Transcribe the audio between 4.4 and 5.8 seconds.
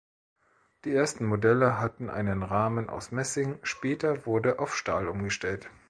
auf Stahl umgestellt.